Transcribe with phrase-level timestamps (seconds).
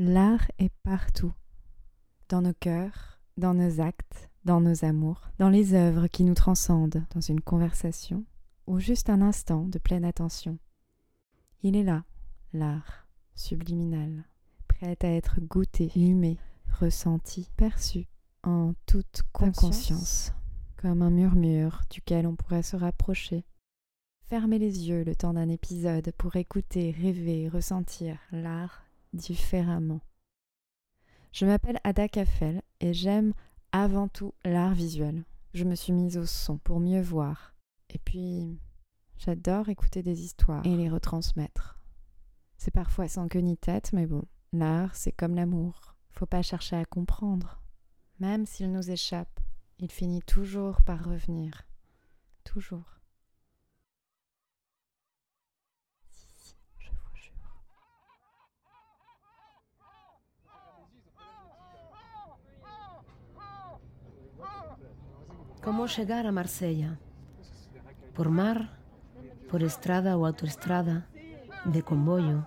[0.00, 1.32] L'art est partout,
[2.28, 7.04] dans nos cœurs, dans nos actes, dans nos amours, dans les œuvres qui nous transcendent,
[7.16, 8.24] dans une conversation
[8.68, 10.56] ou juste un instant de pleine attention.
[11.64, 12.04] Il est là,
[12.52, 14.24] l'art, subliminal,
[14.68, 16.38] prêt à être goûté, humé,
[16.78, 18.06] ressenti, perçu,
[18.44, 20.32] en toute conscience,
[20.76, 23.44] comme un murmure duquel on pourrait se rapprocher.
[24.28, 30.00] Fermez les yeux le temps d'un épisode pour écouter, rêver, ressentir l'art différemment.
[31.32, 33.32] Je m'appelle Ada Kafel et j'aime
[33.72, 35.24] avant tout l'art visuel.
[35.54, 37.54] Je me suis mise au son pour mieux voir.
[37.90, 38.58] Et puis,
[39.16, 41.78] j'adore écouter des histoires et les retransmettre.
[42.56, 45.94] C'est parfois sans queue ni tête, mais bon, l'art, c'est comme l'amour.
[46.10, 47.62] Faut pas chercher à comprendre.
[48.18, 49.40] Même s'il nous échappe,
[49.78, 51.62] il finit toujours par revenir.
[52.42, 52.97] Toujours.
[65.68, 66.98] ¿Cómo llegar a Marsella?
[68.14, 68.70] ¿Por mar?
[69.50, 71.08] ¿Por estrada o autoestrada?
[71.66, 72.46] ¿De comboio?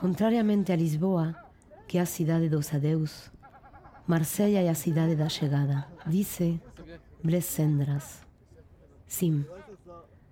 [0.00, 1.50] Contrariamente a Lisboa,
[1.88, 3.34] que é a cidade dos adeus,
[4.06, 5.90] Marsella é a cidade da chegada.
[6.06, 6.62] Dice
[7.26, 8.22] Blessendras.
[9.08, 9.44] Sim,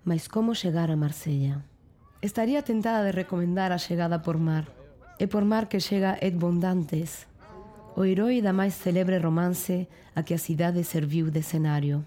[0.07, 1.65] mas como chegar a Marsella?
[2.21, 4.71] Estaría tentada de recomendar a chegada por mar.
[5.19, 7.27] É por mar que chega Ed Bondantes,
[7.95, 12.03] o herói da máis celebre romance a que a cidade serviu de escenario.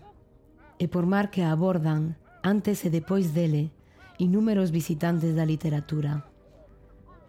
[0.77, 2.13] E por mar que a abordan,
[2.45, 3.73] antes e depois dele,
[4.21, 6.29] inúmeros visitantes da literatura.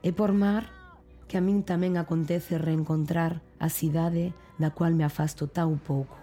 [0.04, 0.68] E por mar
[1.32, 6.20] que a min tamén acontece reencontrar a cidade da cual me afasto tão pouco.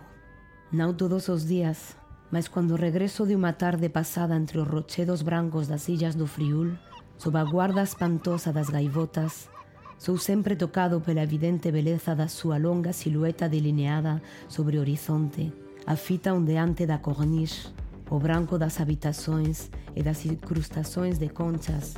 [0.76, 1.96] Nau todos os días,
[2.28, 6.76] mas cando regreso de uma tarde pasada entre os rochedos brancos das illas do Friul,
[7.16, 9.48] sob a guarda espantosa das gaivotas,
[9.98, 15.53] Sou sempre tocado pela evidente beleza da súa longa silueta delineada sobre o horizonte,
[15.86, 17.69] a fita ondeante da corniche,
[18.11, 21.94] o branco das habitações e das incrustações de conchas,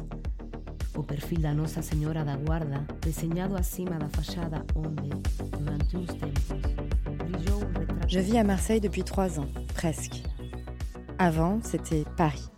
[0.96, 5.10] o perfil da Nossa Senhora da Guarda, desenhado acima da fachada onde,
[5.58, 6.72] durante uns tempos,
[7.18, 8.08] brilhou retrato...
[8.08, 10.22] Je vis à Marseille depuis trois ans, presque.
[11.18, 12.48] Avant, c'était Paris.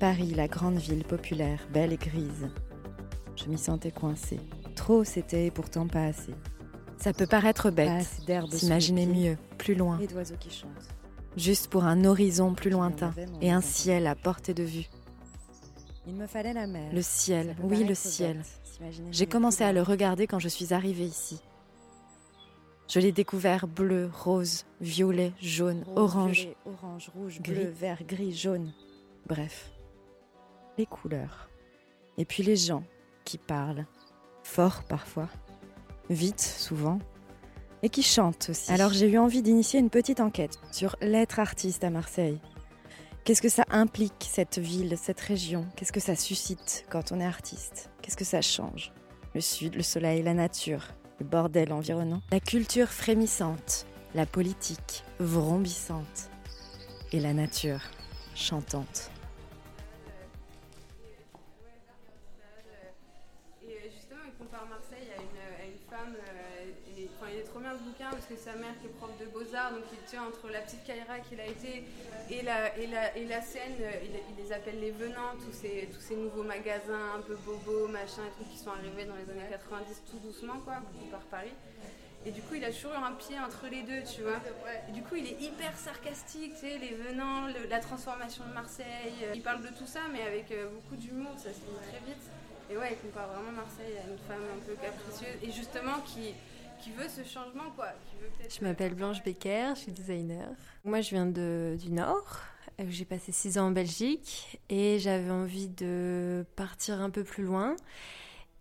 [0.00, 2.50] Paris, la grande ville populaire, belle et grise.
[3.36, 4.40] Je m'y sentais coincée.
[4.84, 6.34] Trop, c'était pourtant pas assez.
[6.98, 8.06] Ça peut paraître bête,
[8.52, 9.98] s'imaginer mieux, plus loin.
[10.38, 10.68] qui chantent.
[11.38, 14.90] Juste pour un horizon plus lointain et un ciel à portée de vue.
[16.06, 16.92] Il me fallait la mer.
[16.92, 18.42] Le ciel, oui, le ciel.
[19.10, 21.40] J'ai commencé à le regarder quand je suis arrivée ici.
[22.86, 28.70] Je l'ai découvert bleu, rose, violet, jaune, orange, orange, rouge, bleu, vert, gris, jaune.
[29.26, 29.72] Bref,
[30.76, 31.48] les couleurs.
[32.18, 32.84] Et puis les gens
[33.24, 33.86] qui parlent,
[34.44, 35.28] fort parfois,
[36.10, 37.00] vite souvent,
[37.82, 38.70] et qui chante aussi.
[38.70, 42.40] Alors j'ai eu envie d'initier une petite enquête sur l'être artiste à Marseille.
[43.24, 45.66] Qu'est-ce que ça implique, cette ville, cette région?
[45.76, 47.90] Qu'est-ce que ça suscite quand on est artiste?
[48.02, 48.92] Qu'est-ce que ça change?
[49.34, 50.88] Le sud, le soleil, la nature,
[51.18, 56.30] le bordel environnant, la culture frémissante, la politique vrombissante
[57.12, 57.80] et la nature
[58.34, 59.10] chantante.
[68.14, 70.84] Parce que sa mère qui est prof de beaux-arts, donc il tient entre la petite
[70.84, 71.84] Kaira qu'il a été
[72.30, 75.88] et la, et la, et la scène, euh, il, les appelle les venants, tous ces,
[75.92, 79.28] tous ces nouveaux magasins un peu bobos, machin, et trucs qui sont arrivés dans les
[79.30, 80.80] années 90 tout doucement, quoi,
[81.10, 81.52] par Paris.
[82.26, 84.40] Et du coup, il a toujours eu un pied entre les deux, tu vois.
[84.88, 89.12] Et du coup, il est hyper sarcastique, tu sais, les venants, la transformation de Marseille.
[89.34, 92.24] Il parle de tout ça, mais avec euh, beaucoup d'humour, ça se lit très vite.
[92.70, 96.32] Et ouais, il compare vraiment Marseille à une femme un peu capricieuse, et justement qui
[96.84, 97.86] qui veut ce changement, quoi.
[98.46, 100.48] je m'appelle Blanche Becker, je suis designer.
[100.84, 102.40] Moi, je viens de, du Nord.
[102.88, 107.74] J'ai passé six ans en Belgique et j'avais envie de partir un peu plus loin.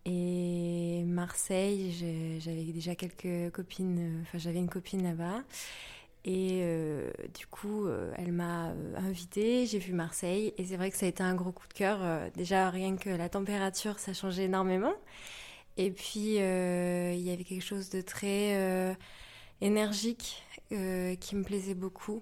[0.06, 5.42] Et Marseille, j'avais déjà quelques copines, enfin j'avais une copine là-bas.
[6.24, 10.54] Et euh, du coup, euh, elle m'a euh, invitée, j'ai vu Marseille.
[10.58, 12.00] Et c'est vrai que ça a été un gros coup de cœur.
[12.36, 14.94] déjà, rien que la température, ça changeait énormément.
[15.78, 18.94] Et puis, euh, il y avait quelque chose de très euh,
[19.62, 22.22] énergique euh, qui me plaisait beaucoup.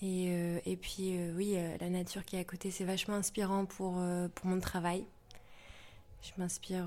[0.00, 4.00] Et, puis, oui, la nature qui est à côté, c'est vachement inspirant pour,
[4.36, 5.04] pour mon travail.
[6.22, 6.86] Je m'inspire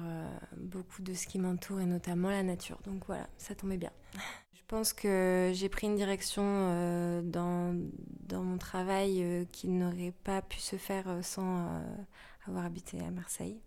[0.56, 2.80] beaucoup de ce qui m'entoure et notamment la nature.
[2.86, 3.92] Donc voilà, ça tombait bien.
[4.54, 7.76] Je pense que j'ai pris une direction dans,
[8.22, 11.84] dans mon travail qui n'aurait pas pu se faire sans
[12.48, 13.60] avoir habité à Marseille.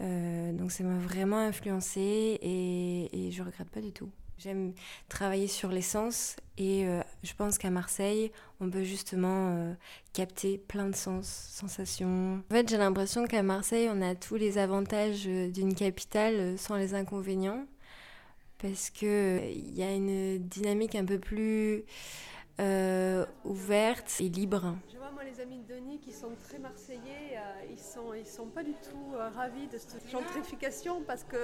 [0.00, 4.10] Donc ça m'a vraiment influencé et, et je regrette pas du tout.
[4.38, 4.72] J'aime
[5.08, 8.30] travailler sur les sens et euh, je pense qu'à Marseille,
[8.60, 9.74] on peut justement euh,
[10.12, 12.40] capter plein de sens, sensations.
[12.48, 16.76] En fait, j'ai l'impression qu'à Marseille, on a tous les avantages euh, d'une capitale sans
[16.76, 17.66] les inconvénients
[18.58, 21.84] parce qu'il y a une dynamique un peu plus
[23.44, 24.74] ouverte et libre
[25.28, 28.72] les amis de Denis qui sont très marseillais, euh, ils sont ils sont pas du
[28.72, 31.36] tout euh, ravis de cette gentrification parce que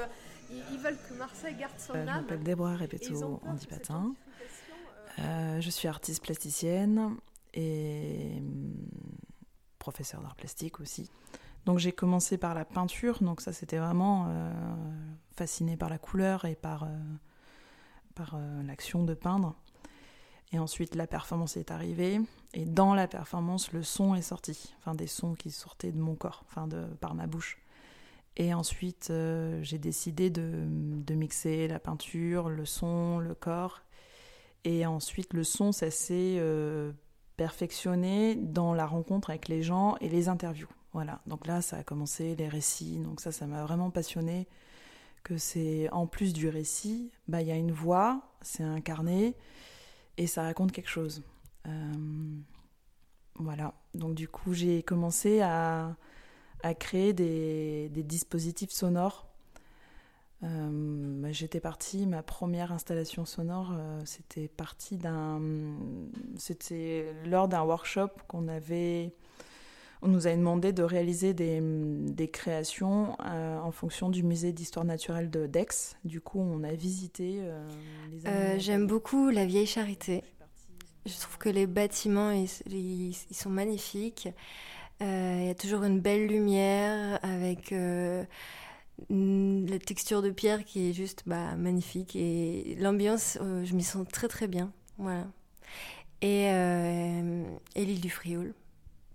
[0.51, 2.07] ils, veulent que Marseille garde son âme.
[2.07, 4.15] Je m'appelle Déborah Repetto Andipatin.
[5.19, 7.17] Euh, je suis artiste plasticienne
[7.53, 8.75] et hum,
[9.79, 11.11] professeur d'art plastique aussi.
[11.67, 14.29] Donc j'ai commencé par la peinture, donc ça c'était vraiment
[15.35, 16.87] fasciné par la couleur et par,
[18.15, 19.57] par l'action de peindre.
[20.55, 22.21] Et ensuite, la performance est arrivée.
[22.53, 24.73] Et dans la performance, le son est sorti.
[24.79, 27.59] Enfin, des sons qui sortaient de mon corps, enfin, de, par ma bouche.
[28.37, 30.65] Et ensuite, euh, j'ai décidé de,
[31.13, 33.83] mixer la peinture, le son, le corps.
[34.63, 36.93] Et ensuite, le son, ça s'est euh,
[37.37, 40.71] perfectionné dans la rencontre avec les gens et les interviews.
[40.93, 41.21] Voilà.
[41.27, 42.99] Donc là, ça a commencé les récits.
[42.99, 44.47] Donc ça, ça m'a vraiment passionné.
[45.25, 49.35] Que c'est en plus du récit, bah il y a une voix, c'est incarné
[50.17, 51.23] et ça raconte quelque chose.
[51.67, 51.93] Euh,
[53.37, 53.75] voilà.
[53.95, 55.97] Donc du coup, j'ai commencé à,
[56.63, 59.27] à créer des, des, dispositifs sonores.
[60.43, 65.41] Euh, bah, j'étais partie, ma première installation sonore, euh, c'était parti d'un,
[66.37, 69.15] c'était lors d'un workshop qu'on avait
[70.05, 74.85] on nous a demandé de réaliser des, des créations euh, en fonction du musée d'histoire
[74.85, 75.97] naturelle de Dex.
[76.05, 77.67] Du coup, on a visité euh,
[78.11, 80.23] les euh, J'aime beaucoup la vieille charité.
[81.07, 84.29] Je trouve que les bâtiments, ils, ils, sont magnifiques.
[85.01, 87.75] Il y a toujours une belle lumière avec
[89.11, 92.15] la texture de pierre qui est juste bah, magnifique.
[92.17, 94.73] Et l'ambiance, je m'y sens très très bien.
[94.97, 95.27] Voilà.
[96.23, 98.55] Et, et l'île du Frioul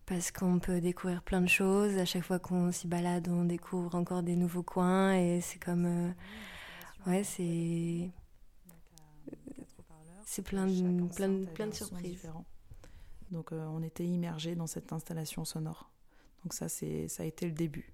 [0.09, 1.95] parce qu'on peut découvrir plein de choses.
[1.99, 5.85] À chaque fois qu'on s'y balade, on découvre encore des nouveaux coins et c'est comme.
[5.85, 6.11] Euh,
[7.07, 8.09] ouais, c'est.
[10.25, 12.27] C'est plein de, plein, plein de surprises.
[13.31, 15.89] Donc euh, on était immergés dans cette installation sonore.
[16.43, 17.93] Donc ça, c'est, ça a été le début.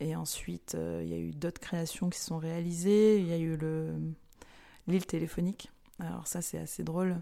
[0.00, 3.18] Et ensuite, euh, il y a eu d'autres créations qui se sont réalisées.
[3.18, 3.94] Il y a eu le,
[4.86, 5.70] l'île téléphonique.
[5.98, 7.20] Alors ça, c'est assez drôle.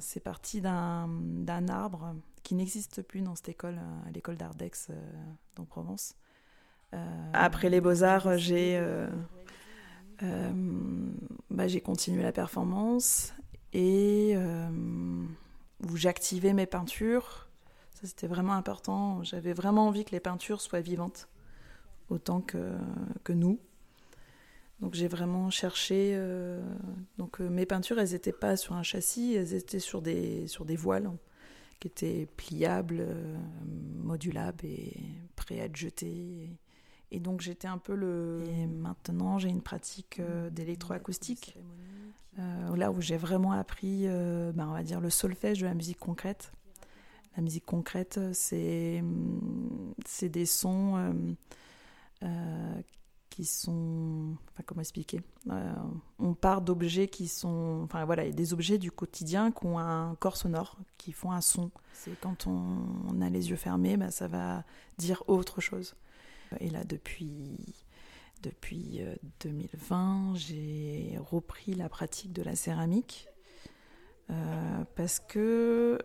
[0.00, 2.14] c'est parti d'un, d'un arbre
[2.44, 4.94] qui n'existe plus dans cette école, à l'école d'Ardex euh,
[5.56, 6.14] dans Provence.
[6.92, 9.08] Euh, après les beaux-arts, j'ai euh,
[11.50, 13.34] bah, continué la performance
[13.72, 14.36] et
[15.82, 17.48] où j'activais mes peintures.
[17.94, 19.24] Ça, c'était vraiment important.
[19.24, 21.28] J'avais vraiment envie que les peintures soient vivantes,
[22.10, 22.76] autant que,
[23.24, 23.58] que nous.
[24.80, 26.16] Donc j'ai vraiment cherché.
[27.18, 30.76] donc mes peintures, elles n'étaient pas sur un châssis, elles étaient sur des, sur des
[30.76, 31.10] voiles
[31.80, 33.36] qui était pliable, euh,
[34.02, 34.96] modulable et
[35.36, 36.50] prêt à être jeté.
[37.10, 38.42] Et donc j'étais un peu le.
[38.46, 41.56] Et maintenant j'ai une pratique euh, d'électroacoustique,
[42.38, 45.98] euh, là où j'ai vraiment appris, ben, on va dire, le solfège de la musique
[45.98, 46.52] concrète.
[47.36, 49.02] La musique concrète, c'est
[50.06, 51.14] c'est des sons
[53.34, 55.20] qui sont, comment expliquer
[55.50, 55.74] euh,
[56.20, 60.36] On part d'objets qui sont, enfin voilà, des objets du quotidien qui ont un corps
[60.36, 61.72] sonore, qui font un son.
[61.94, 64.62] C'est quand on, a les yeux fermés, bah, ça va
[64.98, 65.96] dire autre chose.
[66.60, 67.56] Et là, depuis
[68.44, 69.00] depuis
[69.40, 73.26] 2020, euh, j'ai repris la pratique de la céramique.
[74.30, 75.98] Euh, parce que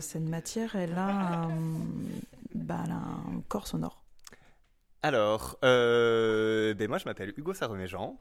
[0.00, 1.48] cette matière, elle a,
[2.52, 4.03] bah, elle a un corps sonore.
[5.04, 8.18] Alors, euh, ben moi je m'appelle Hugo Saroméjean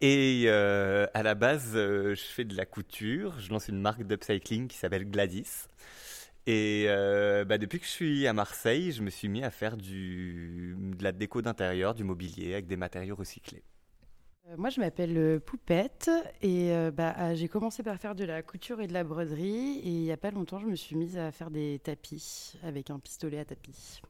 [0.00, 4.02] et euh, à la base euh, je fais de la couture, je lance une marque
[4.02, 5.68] d'upcycling qui s'appelle Gladys.
[6.48, 10.74] Et bah, depuis que je suis à Marseille, je me suis mis à faire de
[11.00, 13.62] la déco d'intérieur, du mobilier avec des matériaux recyclés.
[14.56, 18.88] Moi, je m'appelle Poupette et bah, ah, j'ai commencé par faire de la couture et
[18.88, 19.78] de la broderie.
[19.84, 22.90] Et il n'y a pas longtemps, je me suis mise à faire des tapis avec
[22.90, 24.02] un pistolet à tapis.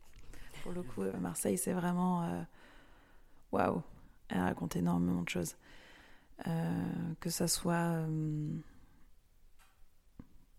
[0.62, 2.22] Pour le coup, euh, Marseille, c'est vraiment.
[2.22, 2.42] Euh,
[3.50, 3.82] waouh!
[4.28, 5.56] Elle raconte énormément de choses.
[6.46, 8.06] Euh, que ça soit.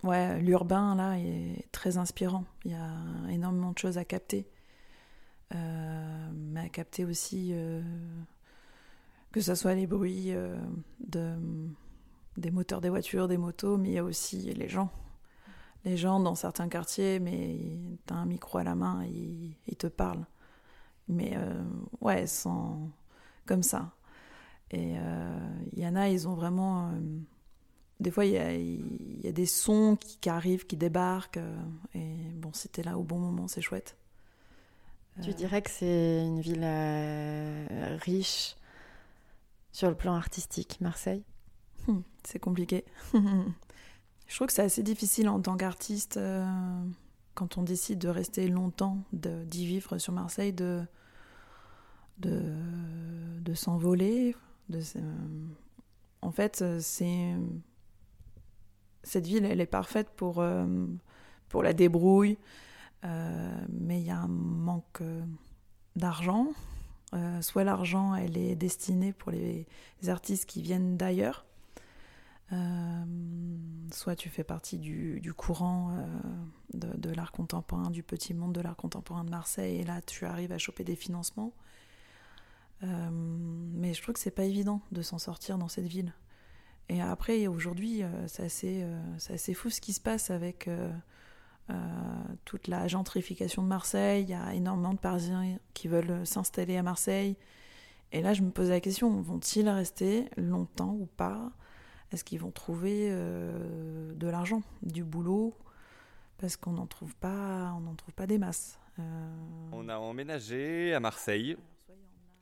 [0.03, 2.45] ouais, l'urbain, là, est très inspirant.
[2.65, 4.47] Il y a énormément de choses à capter.
[5.51, 7.53] mais à capter aussi.
[9.31, 10.33] que ce soit les bruits
[10.99, 11.35] de,
[12.37, 14.91] des moteurs des voitures, des motos, mais il y a aussi les gens
[15.85, 17.59] les gens dans certains quartiers, mais
[18.07, 20.25] tu as un micro à la main, ils, ils te parlent.
[21.09, 21.37] Mais
[21.99, 22.89] ouais, sans
[23.45, 23.91] comme ça.
[24.71, 24.93] Et
[25.73, 26.93] il y en a, ils ont vraiment
[28.03, 28.33] des fois, il
[29.23, 31.37] y a, des sons qui, arrivent, qui débarquent.
[31.37, 31.55] Euh,
[31.95, 33.95] et bon, c'était là au bon moment, c'est chouette.
[35.21, 38.55] Tu euh, dirais que c'est une ville euh, riche
[39.71, 41.23] sur le plan artistique, Marseille?
[41.87, 42.83] Hmm, C'est compliqué.
[44.33, 46.19] Je trouve que c'est assez difficile en tant qu'artiste,
[47.35, 50.81] quand on décide de rester longtemps, d'y vivre sur Marseille, de,
[52.17, 54.35] de, s'envoler.
[56.23, 57.35] en fait, c'est
[59.03, 60.65] cette ville, elle est parfaite pour, euh,
[61.49, 62.37] pour la débrouille,
[63.03, 65.21] euh, mais il y a un manque euh,
[65.95, 66.47] d'argent.
[67.41, 69.67] soit l'argent, elle est destinée pour les,
[70.07, 71.45] artistes qui viennent d'ailleurs,
[73.91, 75.95] soit tu fais partie du, courant
[76.73, 80.25] de, de l'art contemporain, du petit monde de l'art contemporain de Marseille, et là tu
[80.25, 81.53] arrives à choper des financements.
[82.81, 86.13] mais je trouve que c'est pas évident de s'en sortir dans cette ville.
[86.89, 90.91] Et après, aujourd'hui, euh, c'est assez, euh, assez, fou ce qui se passe avec euh,
[92.45, 94.23] toute la gentrification de Marseille.
[94.23, 97.37] Il y a énormément de Parisiens qui veulent s'installer à Marseille.
[98.11, 101.51] Et là, je me pose la question, vont-ils rester longtemps ou pas?
[102.13, 105.53] Est-ce qu'ils vont trouver de l'argent, du boulot
[106.37, 108.79] Parce qu'on n'en trouve, pas, on trouve pas des masses.
[109.71, 111.57] On a emménagé à Marseille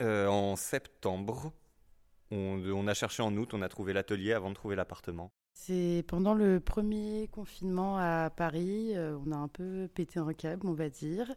[0.02, 1.54] en septembre
[2.32, 5.32] on, a cherché en août, on a trouvé l'atelier avant de trouver l'appartement.
[5.54, 10.66] C'est pendant le premier confinement à Paris, euh, on a un peu pété un câble,
[10.66, 11.30] on va dire.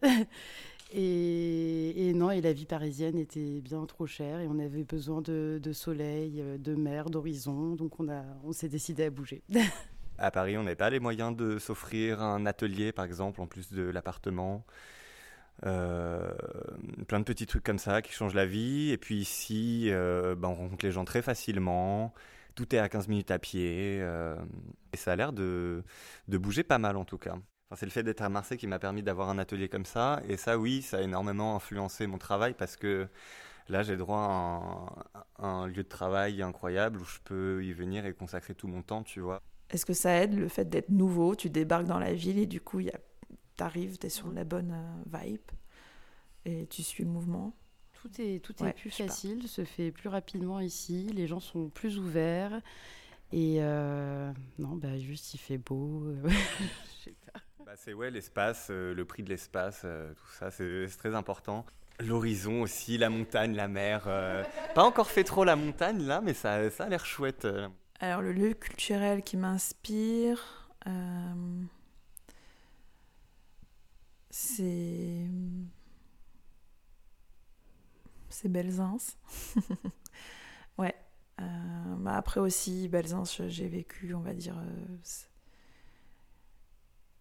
[0.93, 5.61] Et, non, et la vie parisienne était bien trop chère et on avait besoin de,
[5.73, 8.09] soleil, euh, de mer, d'horizon, donc on,
[8.45, 9.43] on s'est décidé à bouger.
[10.19, 13.73] à Paris, on n'avait pas les moyens de s'offrir un atelier, par exemple, en plus
[13.73, 14.65] de l'appartement.
[15.67, 16.33] Euh,
[17.07, 18.91] plein de petits trucs comme ça qui changent la vie.
[18.91, 22.13] Et puis ici, euh, ben, on rencontre les gens très facilement.
[22.55, 23.97] Tout est à 15 minutes à pied.
[23.99, 25.83] Et ça a l'air de,
[26.29, 27.37] de, bouger pas mal en tout cas.
[27.75, 30.23] Enfin, c'est le fait d'être à Marseille qui m'a permis d'avoir un atelier comme ça.
[30.29, 33.09] Et ça, oui, ça a énormément influencé mon travail parce que
[33.69, 38.15] là, j'ai droit à un, lieu de travail incroyable où je peux y venir et
[38.15, 39.43] consacrer tout mon temps, tu vois.
[39.71, 41.35] Est-ce que ça aide le fait d'être nouveau?
[41.35, 42.81] Tu débarques dans la ville et du coup,
[43.57, 45.41] t'arrives, tu es sur la bonne euh, vibe
[46.45, 47.57] et tu suis le mouvement?
[47.95, 51.99] Tout est, tout est plus facile, se fait plus rapidement ici, les gens sont plus
[51.99, 52.61] ouverts.
[53.33, 56.05] Et euh, non, bah juste il fait beau.
[57.65, 61.65] Euh, bah, c'est ouais, l'espace, le prix de l'espace, tout ça, c'est très important.
[62.01, 64.05] L'horizon aussi, la montagne, la mer.
[64.75, 67.47] pas encore fait trop la montagne là, mais ça, ça a l'air chouette.
[68.01, 70.69] Alors le lieu culturel qui m'inspire,
[74.35, 75.29] c'est.
[78.29, 78.97] C'est Belzins.
[80.79, 80.95] ouais.
[81.41, 84.59] Euh, bah après aussi, Belzins, j'ai vécu, on va dire.
[84.59, 84.97] Euh,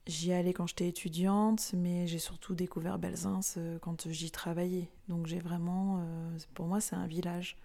[0.07, 4.89] j'y allais quand j'étais étudiante, mais j'ai surtout découvert Belzins euh, quand j'y travaillais.
[5.07, 6.05] Donc j'ai vraiment.
[6.53, 7.57] pour moi, c'est un village.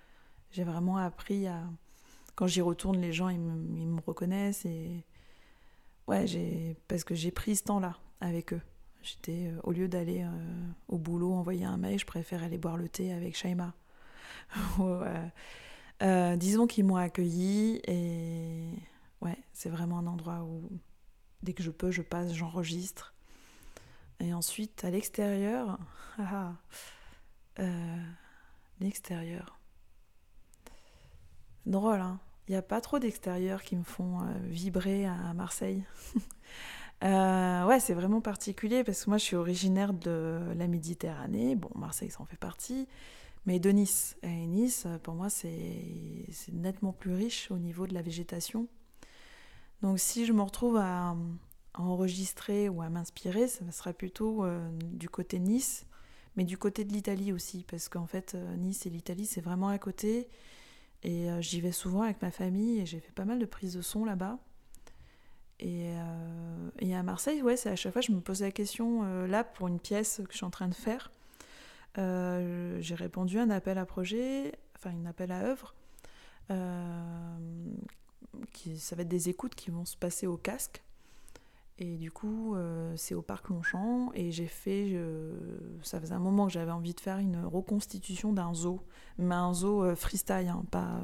[0.51, 1.63] J'ai vraiment appris à.
[2.35, 5.05] Quand j'y retourne, les gens, ils me, reconnaissent et.
[6.07, 6.25] Ouais,
[6.89, 8.63] parce que j'ai pris ce temps-là avec eux.
[9.03, 10.31] J'étais, euh, au lieu d'aller euh,
[10.89, 13.75] au boulot envoyer un mail, je préfère aller boire le thé avec Shaima.
[16.01, 18.71] Euh, disons qu'ils m'ont accueilli et
[19.21, 20.63] ouais, c'est vraiment un endroit où
[21.43, 23.15] dès que je peux, je passe, j'enregistre.
[24.21, 25.79] Et ensuite, à l'extérieur,
[26.19, 26.53] ah,
[27.59, 27.63] ah,
[28.81, 29.59] l'extérieur.
[31.67, 32.19] Drôle, hein
[32.49, 35.85] Il n'y a pas trop d'extérieurs qui me font vibrer à Marseille.
[37.05, 41.55] Euh, ouais, c'est vraiment particulier parce que moi je suis originaire de la Méditerranée.
[41.55, 42.89] Bon, Marseille ça en fait partie,
[43.47, 44.17] mais de Nice.
[44.23, 45.83] Et Nice, pour moi, c'est
[46.53, 48.67] nettement plus riche au niveau de la végétation.
[49.83, 51.17] Donc si je me retrouve à,
[51.75, 55.87] enregistrer ou à m'inspirer, ça sera plutôt euh, du côté Nice,
[56.37, 59.69] mais du côté de l'Italie aussi, parce qu'en fait, euh, Nice et l'Italie, c'est vraiment
[59.69, 60.29] à côté.
[61.05, 63.83] Et j'y vais souvent avec ma famille et j'ai fait pas mal de prises de
[63.83, 64.41] son là-bas.
[65.63, 69.27] Euh, et, à Marseille, ouais, c'est à chaque fois je me pose la question, euh,
[69.27, 71.11] là, pour une pièce que je suis en train de faire,
[71.99, 75.75] euh, j'ai répondu à un appel à projet, enfin un appel à œuvre.
[78.53, 80.83] Qui, ça va être des écoutes qui vont se passer au casque.
[81.81, 82.57] Et du coup,
[82.97, 84.11] c'est au parc Longchamp.
[84.15, 85.01] Et j'ai fait.
[85.83, 88.81] ça faisait un moment que j'avais envie de faire une reconstitution d'un zoo.
[89.17, 91.01] Mais un zoo freestyle, hein, pas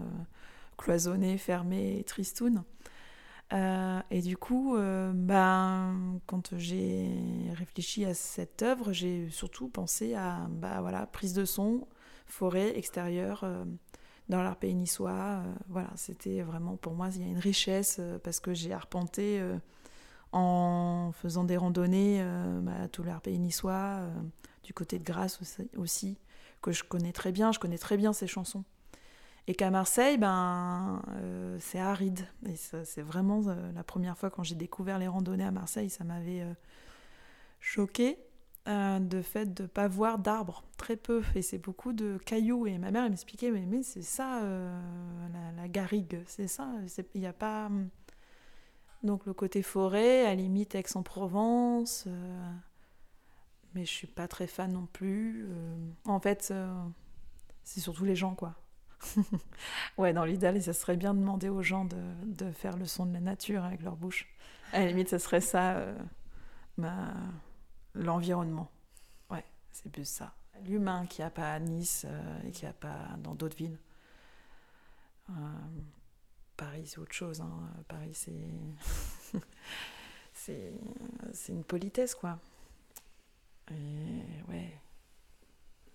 [0.77, 2.65] cloisonné, fermé, tristoun.
[3.53, 7.09] Euh, et du coup, euh, ben, quand j'ai
[7.53, 11.87] réfléchi à cette œuvre, j'ai surtout pensé à bah, voilà, prise de son,
[12.27, 13.65] forêt, extérieure, euh,
[14.29, 15.43] dans l'art pays niçois.
[15.69, 19.43] voilà, c'était vraiment pour moi, il y a une richesse parce que j'ai arpenté
[20.33, 22.25] en faisant des randonnées
[22.63, 24.01] bah, tout l'art niçois,
[24.63, 25.41] du côté de Grasse
[25.77, 26.17] aussi,
[26.63, 27.53] que je connais très bien.
[27.53, 28.65] Je connais très bien ces chansons.
[29.47, 32.27] Et qu'à Marseille, ben, euh, c'est aride.
[32.57, 36.41] C'est vraiment euh, la première fois quand j'ai découvert les randonnées à Marseille, ça m'avait
[36.41, 36.55] euh,
[37.61, 38.19] choqué
[38.67, 41.23] de fait de pas voir d'arbres, très peu.
[41.35, 42.67] Et c'est beaucoup de cailloux.
[42.67, 44.43] Et ma mère m'expliquait, mais, mais c'est ça
[45.57, 46.69] la, garrigue, c'est ça.
[47.15, 47.67] Il n'y a pas.
[47.67, 47.89] Hum.
[49.03, 52.09] Donc le côté forêt, à limite Aix-en-Provence.
[53.75, 55.47] mais je suis pas très fan non plus.
[56.07, 56.55] en fait,
[57.65, 58.55] c'est surtout les gens, quoi.
[59.99, 63.07] ouais, dans l'idéal, ça serait bien de demander aux gens de, de, faire le son
[63.07, 64.29] de la nature avec leur bouche.
[64.73, 65.97] À la limite, ce serait ça, euh,
[67.95, 68.71] l'environnement.
[69.31, 70.35] Ouais, c'est plus ça.
[70.65, 73.57] L'humain qu'il n'y a pas à Nice euh, et qu'il n'y a pas dans d'autres
[73.57, 73.79] villes.
[75.31, 75.33] Euh,
[76.57, 77.41] Paris, c'est autre chose.
[77.41, 77.71] Hein.
[77.89, 79.41] Paris, c'est.
[81.33, 82.39] c'est une politesse, quoi.
[83.71, 84.79] Et ouais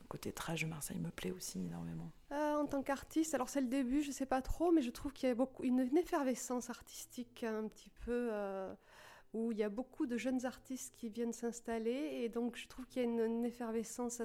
[0.09, 2.11] côté trash de Marseille me plaît aussi énormément.
[2.31, 5.13] Euh, en tant qu'artiste, alors c'est le début, je sais pas trop, mais je trouve
[5.13, 8.73] qu'il y a beaucoup une, effervescence artistique un petit peu euh,
[9.33, 12.85] où il y a beaucoup de jeunes artistes qui viennent s'installer et donc je trouve
[12.87, 14.21] qu'il y a une, effervescence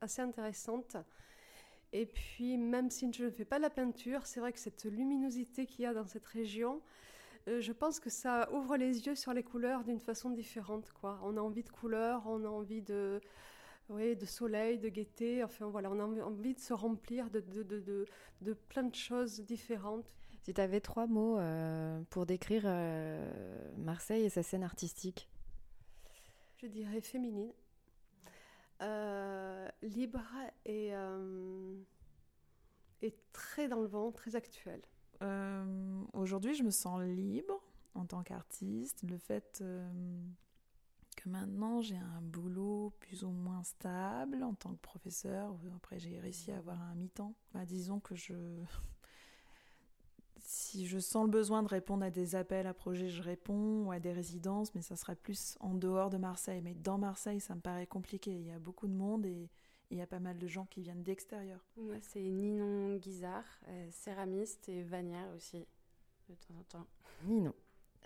[0.00, 0.96] assez, intéressante.
[1.92, 5.66] Et puis même si je ne fais pas la peinture, c'est vrai que cette luminosité
[5.66, 6.82] qu'il y a dans cette région,
[7.46, 10.92] euh, je pense que ça ouvre les yeux sur les couleurs d'une façon différente.
[11.02, 13.20] On a envie de couleurs, on a envie de,
[13.88, 15.44] oui, de soleil, de gaieté.
[15.44, 20.18] Enfin voilà, on a envie de se remplir de plein de choses différentes.
[20.48, 25.28] Si tu avais trois mots euh, pour décrire euh, Marseille et sa scène artistique
[26.56, 27.52] Je dirais féminine,
[28.80, 30.22] euh, libre
[30.64, 30.92] et,
[33.02, 34.80] et très dans le vent, très actuelle.
[36.14, 37.60] Aujourd'hui, je me sens libre
[37.94, 39.02] en tant qu'artiste.
[39.02, 39.62] Le fait
[41.14, 45.54] que maintenant j'ai un boulot plus ou moins stable en tant que professeur.
[45.76, 47.34] Après, j'ai réussi à avoir un mi-temps.
[47.52, 48.32] Bah, disons que je.
[50.50, 53.92] Si je sens le besoin de répondre à des appels à projets, je réponds, ou
[53.92, 56.62] à des résidences, mais ça sera plus en dehors de Marseille.
[56.62, 58.30] Mais dans Marseille, ça me paraît compliqué.
[58.32, 59.50] Il y a beaucoup de monde et
[59.90, 61.60] il y a pas mal de gens qui viennent d'extérieur.
[61.76, 65.66] Moi, c'est Ninon Guizard, euh, céramiste et vanière aussi,
[66.30, 66.86] de temps en temps.
[67.26, 67.52] Ninon.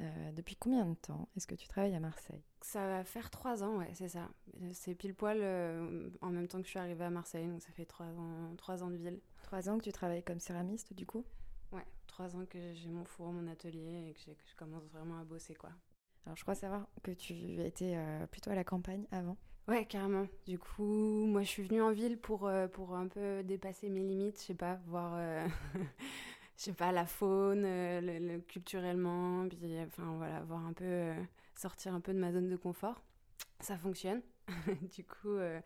[0.00, 2.42] Euh, depuis combien de temps est-ce que tu travailles à Marseille?
[2.60, 4.28] Ça va faire trois ans, ouais, c'est ça.
[4.72, 7.70] C'est pile poil euh, en même temps que je suis arrivée à Marseille, donc ça
[7.70, 9.20] fait trois ans, trois ans de ville.
[9.44, 11.24] Trois ans que tu travailles comme céramiste, du coup?
[11.70, 15.24] Ouais, trois ans que j'ai mon four, mon atelier et que, je commence vraiment à
[15.24, 15.70] bosser, quoi.
[16.24, 19.36] Alors, je crois savoir que tu étais euh, plutôt à la campagne avant.
[19.66, 20.26] Ouais, carrément.
[20.46, 24.38] Du coup, moi, je suis venue en ville pour, pour un peu dépasser mes limites,
[24.40, 25.18] je sais pas, voir
[26.62, 31.14] je sais pas, la faune, euh, le, culturellement, puis enfin voilà, voir un peu, euh,
[31.56, 33.02] sortir un peu de ma zone de confort.
[33.60, 34.22] Ça fonctionne.
[34.94, 35.60] du coup, euh,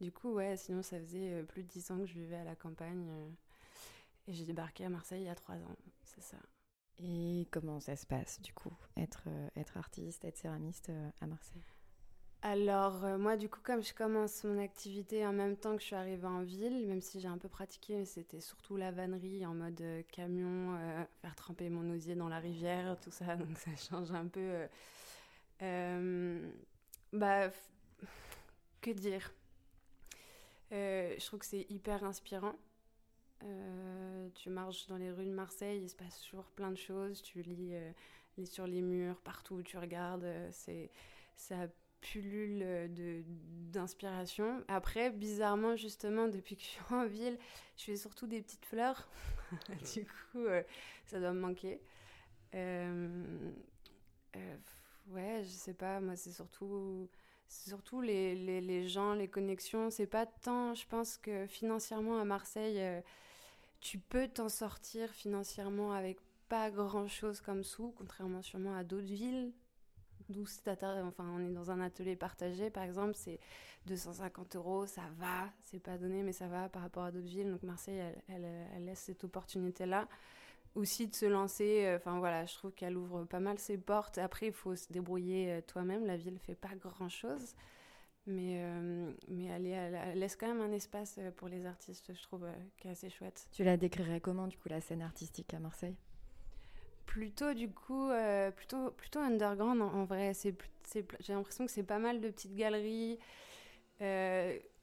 [0.00, 2.54] du coup, ouais, sinon ça faisait plus de dix ans que je vivais à la
[2.54, 3.06] campagne
[4.26, 5.76] et j'ai débarqué à Marseille il y a trois ans,
[6.14, 6.38] c'est ça.
[6.98, 11.64] Et comment ça se passe du coup, être, être artiste, être céramiste à Marseille?
[12.44, 15.86] Alors euh, moi du coup comme je commence mon activité en même temps que je
[15.86, 19.54] suis arrivée en ville, même si j'ai un peu pratiqué, c'était surtout la vannerie en
[19.54, 23.70] mode euh, camion, euh, faire tremper mon osier dans la rivière, tout ça, donc ça
[23.76, 24.66] change un peu.
[27.12, 27.50] bah
[28.80, 29.32] que dire?
[30.72, 32.54] Je trouve que c'est hyper inspirant.
[34.34, 37.42] Tu marches dans les rues de Marseille, il se passe toujours plein de choses, tu
[37.42, 37.74] lis,
[38.38, 40.90] lis sur les murs, partout où tu regardes, c'est
[41.36, 41.66] ça
[42.02, 43.22] pullule de,
[43.72, 44.62] d'inspiration.
[44.68, 47.38] Après, bizarrement, justement, depuis que je suis en ville,
[47.78, 49.08] je fais surtout des petites fleurs.
[49.94, 50.62] du coup, euh,
[51.06, 51.80] ça doit me manquer.
[52.54, 53.52] Euh,
[54.36, 54.56] euh,
[55.08, 57.08] ouais, je sais pas, moi, c'est surtout,
[57.48, 59.88] surtout les, les, les, gens, les connexions.
[59.88, 63.02] C'est pas tant, je pense que financièrement, à Marseille,
[63.82, 66.18] tu peux t'en sortir financièrement avec
[66.48, 69.52] pas grand chose comme sous, contrairement sûrement à d'autres villes
[71.04, 73.38] enfin on est dans un atelier partagé par exemple, c'est
[73.86, 77.50] 250 euros, ça va, c'est pas donné mais ça va par rapport à d'autres villes.
[77.50, 80.08] Donc Marseille, elle, laisse cette opportunité là
[80.74, 81.84] aussi de se lancer.
[81.84, 84.18] Euh, enfin voilà, je trouve qu'elle ouvre pas mal ses portes.
[84.18, 86.06] Après, il faut se débrouiller euh, toi-même.
[86.06, 87.54] La ville fait pas grand-chose,
[88.26, 92.46] mais euh, mais elle, elle, laisse quand même un espace pour les artistes, je trouve,
[92.78, 93.48] qui est assez chouette.
[93.52, 95.96] Tu la décrirais comment du coup la scène artistique à Marseille?
[97.06, 98.10] Plutôt du coup
[98.56, 100.32] plutôt plutôt underground en, vrai.
[100.34, 100.54] C'est
[101.20, 103.18] j'ai l'impression que c'est pas mal de petites galeries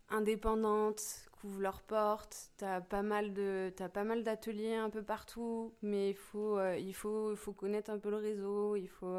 [0.09, 1.01] indépendantes
[1.43, 2.51] ouvrent leurs portes.
[2.57, 6.93] T'as pas mal de as pas mal d'ateliers un peu partout, mais il faut il
[6.93, 8.75] faut faut connaître un peu le réseau.
[8.75, 9.17] Il faut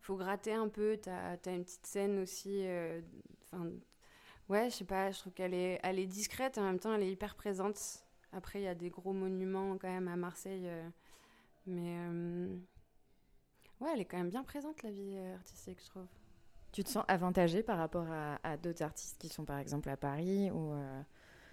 [0.00, 0.98] faut gratter un peu.
[1.02, 2.66] Tu as, une petite scène aussi.
[2.66, 3.00] Euh,
[3.44, 3.70] enfin,
[4.48, 6.94] ouais, je sais pas, je trouve qu'elle est, elle est discrète et en même temps
[6.94, 8.04] elle est hyper présente.
[8.32, 10.66] Après, il y a des gros monuments quand même à Marseille.
[10.66, 10.88] Euh,
[11.66, 12.56] mais euh,
[13.80, 16.06] ouais, elle est quand même bien présente la vie artistique, je trouve.
[16.72, 20.50] Tu te sens avantagée par rapport à, d'autres artistes qui sont par exemple à Paris
[20.50, 20.74] ou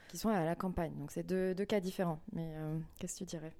[0.09, 0.93] qui sont à la campagne.
[0.97, 2.19] Donc c'est deux, deux, cas différents.
[2.33, 2.53] Mais
[2.99, 3.53] qu'est-ce que tu dirais?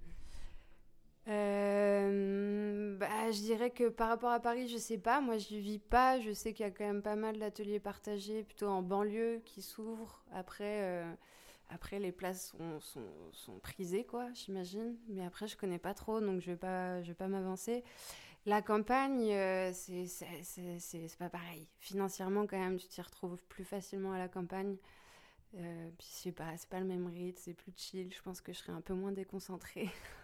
[1.27, 5.21] Euh, bah, je dirais que par rapport à Paris, je sais pas.
[5.21, 6.19] Moi, je vis pas.
[6.19, 9.61] Je sais qu'il y a quand même pas mal d'ateliers partagés, plutôt en banlieue, qui
[9.61, 10.23] s'ouvrent.
[10.33, 11.13] Après, euh,
[11.69, 14.97] après les places sont, sont, sont prisées, quoi, j'imagine.
[15.07, 17.83] Mais après, je connais pas trop, donc je vais pas, vais pas m'avancer.
[18.45, 21.65] La campagne, euh, c'est pas pareil.
[21.79, 24.75] Financièrement, quand même, tu t'y retrouves plus facilement à la campagne.
[25.55, 28.13] Euh, puis je pas, c'est pas le même rythme, c'est plus chill.
[28.13, 29.89] Je pense que je serais un peu moins déconcentrée.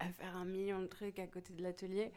[0.00, 2.10] à faire un million de trucs à côté de l'atelier.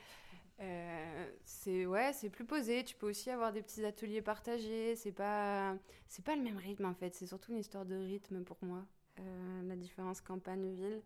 [0.59, 2.83] Euh, c'est ouais, c'est plus posé.
[2.83, 4.95] Tu peux aussi avoir des petits ateliers partagés.
[4.95, 5.75] C'est pas
[6.07, 7.13] c'est pas le même rythme en fait.
[7.15, 8.85] C'est surtout une histoire de rythme pour moi.
[9.19, 11.01] Euh, la différence campagne-ville.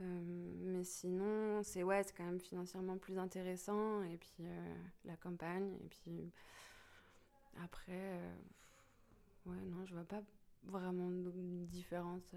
[0.00, 4.02] Euh, mais sinon, c'est ouais, c'est quand même financièrement plus intéressant.
[4.04, 4.44] Et puis
[5.04, 5.74] la campagne.
[5.84, 6.30] Et puis
[7.62, 8.20] après,
[9.46, 10.22] ouais, non, je vois pas
[10.64, 11.30] vraiment de
[11.66, 12.34] différence.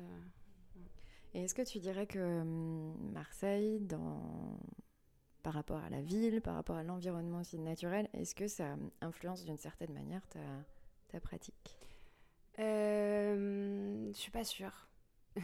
[1.33, 3.81] Et est-ce que tu dirais que hum, Marseille,
[5.43, 9.45] par rapport à la ville, par rapport à l'environnement aussi naturel, est-ce que ça influence
[9.45, 11.77] d'une certaine manière ta, pratique?
[12.59, 14.87] Euh, Je suis pas sûre.
[15.35, 15.41] Je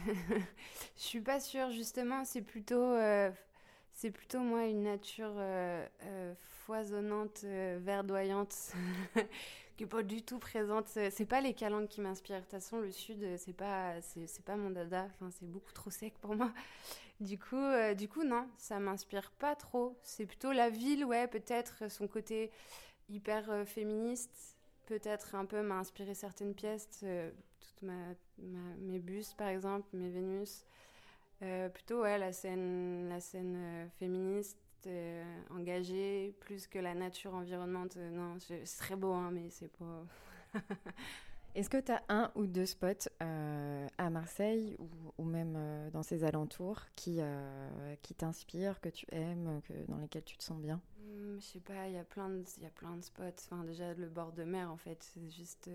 [0.96, 2.82] suis pas sûre, justement, c'est plutôt.
[2.82, 3.30] Euh,
[4.34, 6.34] moi une nature euh,
[6.66, 8.74] foisonnante, verdoyante
[9.76, 10.88] qui est pas du tout présente.
[10.88, 12.36] C'est pas les calanques qui m'inspirent.
[12.36, 15.06] De toute façon, le sud, c'est pas, c'est pas mon dada.
[15.14, 16.52] Enfin, c'est beaucoup trop sec pour moi.
[17.20, 19.96] Du coup, euh, du coup, non, ça m'inspire pas trop.
[20.02, 22.50] C'est plutôt la ville, ouais, peut-être son côté
[23.08, 24.58] hyper euh, féministe.
[24.84, 27.94] Peut-être un peu m'a inspiré certaines pièces, euh, toutes ma,
[28.80, 30.66] mes bustes par exemple, mes Vénus.
[31.72, 37.96] plutôt ouais, la scène, la scène féministe euh, engagé plus que la nature environnante.
[37.96, 40.04] Euh, non, c'est très beau, hein, mais c'est pas.
[41.54, 44.76] Est-ce que tu as un ou deux spots euh, à Marseille
[45.16, 45.58] ou, même
[45.90, 47.20] dans ses alentours qui,
[48.02, 50.82] qui t'inspirent, que tu aimes, que, dans lesquels tu te sens bien?
[51.38, 52.44] Je sais pas, il y a plein de,
[53.02, 53.22] spots.
[53.50, 55.70] Enfin, déjà, le bord de mer, en fait, c'est juste.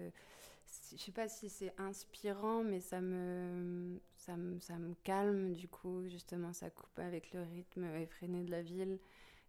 [0.91, 5.67] je sais pas si c'est inspirant, mais ça me, ça me, ça me calme, du
[5.67, 8.99] coup, justement, ça coupe avec le rythme effréné de la ville.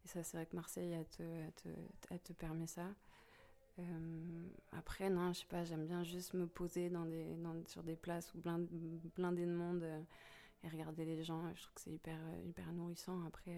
[0.05, 2.87] Et ça, c'est vrai que Marseille, elle te, te, te permet ça.
[3.79, 6.91] Euh, après, non, je sais pas, j'aime bien juste me poser
[7.67, 10.03] sur des places où blindé de monde euh,
[10.65, 11.43] et regarder les gens.
[11.55, 13.25] Je trouve que c'est hyper, euh, hyper nourrissant.
[13.27, 13.57] Après,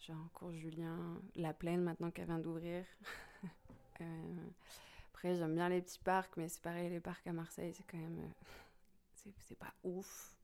[0.00, 2.84] genre Cours Julien, La Plaine maintenant qu'elle vient d'ouvrir.
[5.12, 7.98] après, j'aime bien les petits parcs, mais c'est pareil, les parcs à Marseille, c'est quand
[7.98, 8.30] même.
[9.46, 10.34] c'est pas ouf.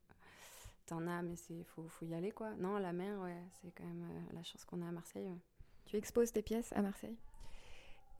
[0.87, 2.51] T'en as, mais il faut, faut, y aller, quoi.
[2.57, 5.33] Non, la mer, ouais, c'est quand même la chance qu'on a à Marseille.
[5.87, 7.17] Tu exposes tes pièces à Marseille?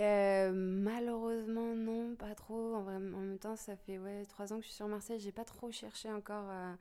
[0.01, 2.75] Euh, malheureusement, non, pas trop.
[2.75, 5.21] En, même temps, ça fait ouais, trois ans que je suis sur Marseille.
[5.21, 6.75] J'ai pas trop cherché encore à,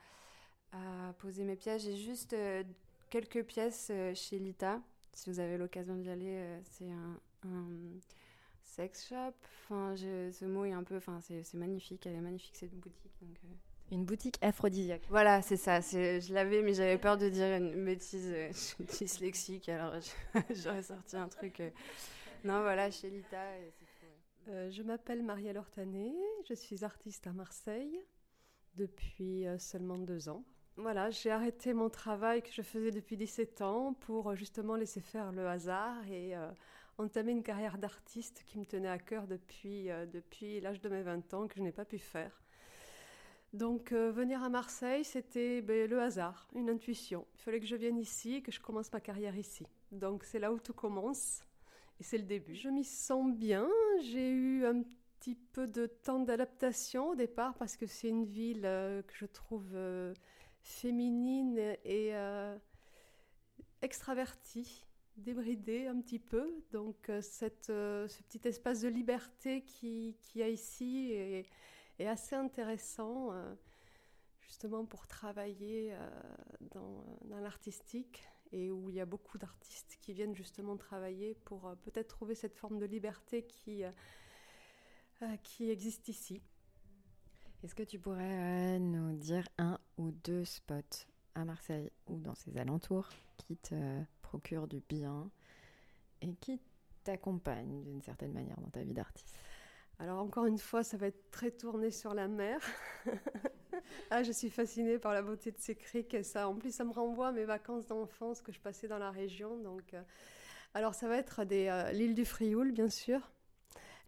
[1.19, 1.83] poser mes pièces.
[1.83, 2.63] J'ai juste euh,
[3.13, 4.81] quelques pièces euh, chez Lita.
[5.13, 7.19] Si vous avez l'occasion d'y aller, c'est un,
[8.63, 9.35] sex shop.
[9.69, 10.97] Enfin, ce mot est un peu.
[10.97, 12.07] Enfin, c'est magnifique.
[12.07, 13.11] Elle est magnifique cette boutique.
[13.21, 13.37] Donc,
[13.91, 15.03] une boutique aphrodisiaque.
[15.09, 15.81] Voilà, c'est ça.
[15.81, 18.33] Je l'avais, mais j'avais peur de dire une bêtise.
[18.51, 19.93] je suis dyslexique, alors
[20.49, 21.61] j'aurais sorti un truc.
[22.43, 23.37] Non, voilà, chez Lita.
[24.49, 26.13] Euh, je m'appelle Marielle Hortané,
[26.49, 27.97] je suis artiste à Marseille
[28.75, 30.43] depuis euh, seulement deux ans.
[30.75, 35.01] Voilà, j'ai arrêté mon travail que je faisais depuis 17 ans pour euh, justement laisser
[35.01, 36.33] faire le hasard et
[36.97, 41.33] entamer une carrière d'artiste qui me tenait à cœur depuis, depuis l'âge de mes 20
[41.33, 42.43] ans que je n'ai pas pu faire.
[43.53, 47.25] Donc venir à Marseille, c'était ben, le hasard, une intuition.
[47.35, 49.65] Il fallait que je vienne ici, que je commence ma carrière ici.
[49.91, 51.43] Donc c'est là où tout commence.
[51.99, 52.55] Et c'est le début.
[52.55, 53.69] Je m'y sens bien.
[54.01, 54.83] J'ai eu un
[55.19, 59.25] petit peu de temps d'adaptation au départ parce que c'est une ville euh, que je
[59.25, 60.13] trouve euh,
[60.63, 62.57] féminine et euh,
[63.81, 64.85] extravertie,
[65.17, 66.63] débridée un petit peu.
[66.71, 71.45] Donc cette, ce petit espace de liberté qui, qui a ici est,
[71.99, 73.31] est assez intéressant.
[74.41, 75.93] justement pour travailler
[76.73, 81.75] dans, dans l'artistique et où il y a beaucoup d'artistes qui viennent justement travailler pour
[81.83, 83.83] peut-être trouver cette forme de liberté qui,
[85.43, 86.41] qui existe ici.
[87.63, 92.57] Est-ce que tu pourrais nous dire un ou deux spots à Marseille ou dans ses
[92.57, 95.31] alentours qui te procurent du bien
[96.21, 96.59] et qui
[97.05, 99.33] t'accompagnent d'une certaine manière dans ta vie d'artiste?
[99.97, 102.59] Alors encore une fois, ça va être très tourné sur la mer.
[104.11, 106.83] ah, je suis fascinée par la beauté de ces criques et ça, en plus, ça
[106.83, 109.55] me renvoie à mes vacances d'enfance que je passais dans la région.
[109.55, 110.03] Donc, euh,
[110.73, 113.31] alors ça va être euh, l'île du Frioul, bien sûr,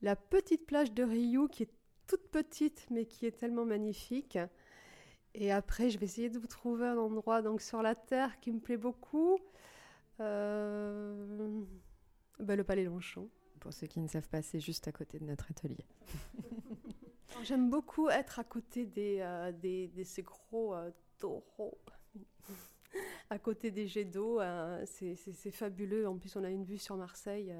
[0.02, 1.72] la petite plage de Rioux qui est
[2.08, 4.38] toute petite mais qui est tellement magnifique.
[5.34, 8.52] Et après, je vais essayer de vous trouver un endroit donc sur la terre qui
[8.52, 9.38] me plaît beaucoup.
[10.22, 11.64] Euh,
[12.40, 13.28] ben, le Palais Longchamp.
[13.60, 15.86] Pour ceux qui ne savent pas, c'est juste à côté de notre atelier.
[17.44, 21.78] J'aime beaucoup être à côté des, euh, des, de ces gros euh, taureaux,
[23.30, 24.40] à côté des jets d'eau.
[24.86, 26.08] c'est fabuleux.
[26.08, 27.54] En plus, on a une vue sur Marseille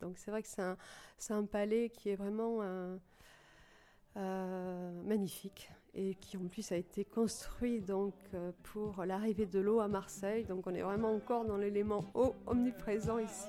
[0.00, 0.76] Donc c'est vrai que c'est un,
[1.30, 2.60] un, palais qui est vraiment
[5.04, 9.88] magnifique et qui en plus a été construit donc euh, pour l'arrivée de l'eau à
[9.88, 10.44] Marseille.
[10.44, 13.48] Donc on est vraiment encore dans l'élément eau omniprésent ici.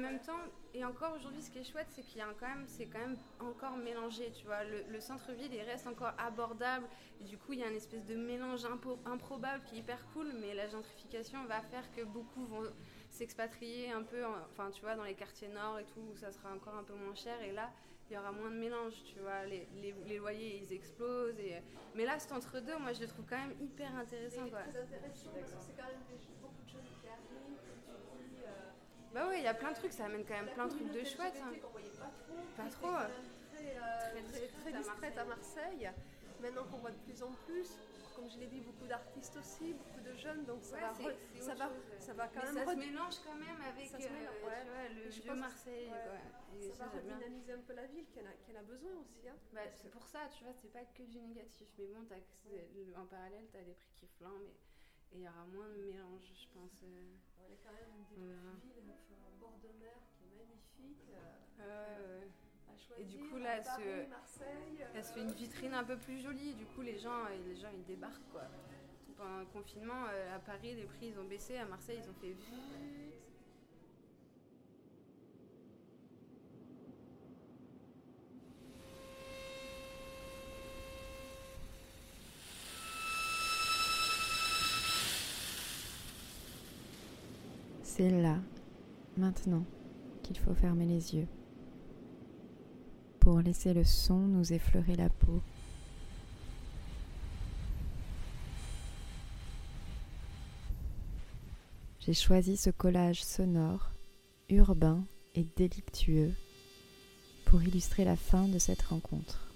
[0.00, 0.38] Même temps,
[0.74, 2.98] et encore aujourd'hui, ce qui est chouette, c'est qu'il y a quand même, c'est quand
[2.98, 4.64] même encore mélangé, tu vois.
[4.64, 6.86] Le, centre-ville, il reste encore abordable.
[7.20, 8.64] Et du coup, il y a une espèce de mélange
[9.06, 12.64] improbable qui est hyper cool, mais la gentrification va faire que beaucoup vont
[13.10, 16.52] s'expatrier un peu, enfin, tu vois, dans les quartiers nord et tout, où ça sera
[16.52, 17.40] encore un peu moins cher.
[17.42, 17.70] Et là,
[18.10, 19.44] il y aura moins de mélange, tu vois.
[19.46, 19.68] Les,
[20.06, 21.38] les, loyers, ils explosent.
[21.38, 21.62] Et...
[21.94, 24.60] Mais là, cet entre-deux, moi, je le trouve quand même hyper intéressant, quoi.
[24.72, 26.02] C'est quand même
[29.14, 30.92] bah oui, il y a plein de trucs, ça amène quand même plein de trucs
[30.92, 31.34] de chouette.
[31.42, 31.52] Hein.
[32.56, 32.94] Pas trop.
[33.54, 35.90] Très, euh, très, très, discrète à Marseille.
[36.40, 37.76] Maintenant qu'on voit de plus en plus,
[38.14, 40.92] comme je l'ai dit, beaucoup d'artistes aussi, beaucoup de jeunes, donc ça, va,
[41.40, 42.54] ça, va, ça va quand même.
[42.54, 44.88] Ça se mélange quand même avec euh, ouais.
[44.94, 45.90] le vieux Marseille.
[46.76, 49.28] ça va redynamiser un peu la ville, en a, a, besoin aussi.
[49.28, 49.36] Hein.
[49.52, 51.66] Bah, c'est pour ça, tu vois, c'est pas que du négatif.
[51.78, 54.48] Mais bon, as, en parallèle, tu as des prix qui flambent.
[54.48, 54.69] Mais
[55.12, 56.82] et il y aura moins de mélange, je pense.
[56.84, 57.16] Euh.
[57.38, 58.54] On est quand même une des voilà.
[58.62, 58.94] villes
[59.26, 61.10] en bord de mer qui est magnifique.
[61.60, 62.24] Euh,
[62.98, 66.20] et du coup, là, elle, se, Marseille, elle se fait une vitrine un peu plus
[66.20, 66.54] jolie.
[66.54, 68.30] Du coup, les gens, les gens ils débarquent.
[68.32, 68.42] Quoi.
[69.16, 71.56] Pendant le confinement, euh, à Paris, les prix ils ont baissé.
[71.56, 72.34] À Marseille, ils ont fait
[88.00, 88.38] C'est là,
[89.18, 89.66] maintenant,
[90.22, 91.28] qu'il faut fermer les yeux
[93.18, 95.42] pour laisser le son nous effleurer la peau?
[101.98, 103.90] J'ai choisi ce collage sonore,
[104.48, 106.32] urbain et délictueux
[107.44, 109.52] pour illustrer la fin de cette rencontre.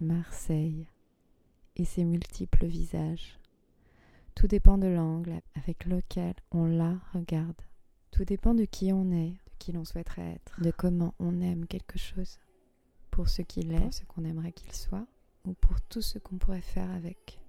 [0.00, 0.88] Marseille
[1.76, 3.38] et ses multiples visages.
[4.36, 7.56] Tout dépend de l'angle avec lequel on la regarde.
[8.10, 11.66] Tout dépend de qui on est, de qui l'on souhaiterait être, de comment on aime
[11.66, 12.38] quelque chose,
[13.10, 15.06] pour ce qu'il est, ce qu'on aimerait qu'il soit,
[15.46, 17.40] ou pour tout ce qu'on pourrait faire avec,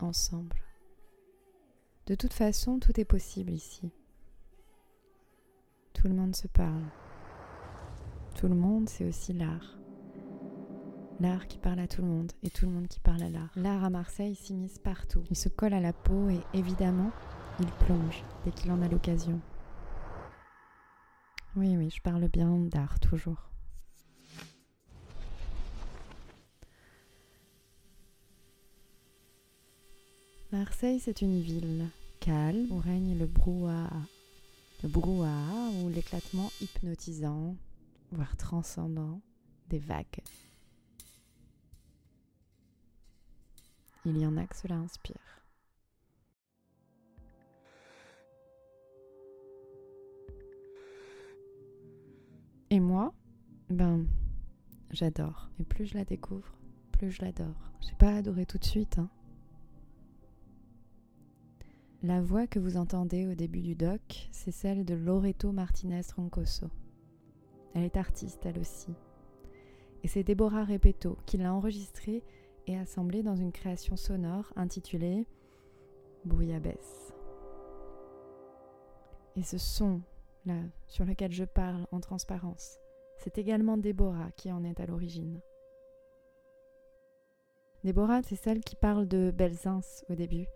[0.00, 0.56] ensemble.
[2.06, 3.92] De toute façon, tout est possible ici.
[5.92, 6.86] Tout le monde se parle.
[8.34, 9.76] Tout le monde, c'est aussi l'art.
[11.20, 13.50] L'art qui parle à tout le monde et tout le monde qui parle à l'art.
[13.56, 15.22] L'art à Marseille s'immisce partout.
[15.30, 17.12] Il se colle à la peau et évidemment,
[17.60, 19.40] il plonge dès qu'il en a l'occasion.
[21.56, 23.50] Oui, oui, je parle bien d'art toujours.
[30.50, 31.86] Marseille, c'est une ville
[32.18, 33.90] calme où règne le brouhaha.
[34.82, 37.56] Le brouhaha ou l'éclatement hypnotisant,
[38.10, 39.20] voire transcendant,
[39.68, 40.22] des vagues.
[44.06, 45.16] Il y en a que cela inspire.
[52.70, 53.14] Et moi,
[53.70, 54.06] ben,
[54.90, 55.48] j'adore.
[55.58, 56.56] Et plus je la découvre,
[56.92, 57.70] plus je l'adore.
[57.80, 59.08] J'ai pas adoré tout de suite, hein.
[62.02, 66.68] La voix que vous entendez au début du doc, c'est celle de Loreto Martinez Roncoso.
[67.72, 68.92] Elle est artiste, elle aussi.
[70.02, 72.22] Et c'est Deborah Repetto qui l'a enregistrée
[72.66, 75.26] et assemblée dans une création sonore intitulée
[76.24, 77.12] Bouillabaisse.
[79.36, 80.00] Et ce son,
[80.46, 82.78] là, sur lequel je parle en transparence,
[83.18, 85.40] c'est également Déborah qui en est à l'origine.
[87.82, 90.46] Déborah, c'est celle qui parle de Belzins au début.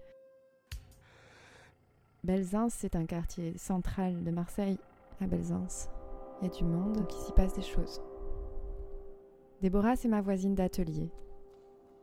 [2.24, 4.78] Belzins, c'est un quartier central de Marseille.
[5.20, 5.88] À Belzins,
[6.40, 8.00] il y a du monde, donc il s'y passe des choses.
[9.60, 11.10] Déborah, c'est ma voisine d'atelier.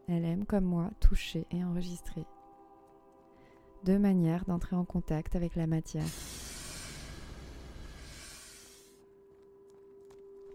[0.07, 2.25] Elle aime, comme moi, toucher et enregistrer.
[3.83, 6.05] Deux manières d'entrer en contact avec la matière.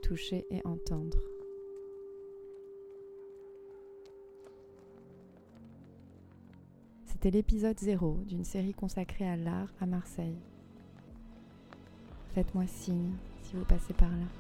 [0.03, 1.19] Toucher et entendre.
[7.07, 10.39] C'était l'épisode 0 d'une série consacrée à l'art à Marseille.
[12.35, 14.40] Faites-moi signe si vous passez par là.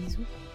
[0.00, 0.49] Bisous.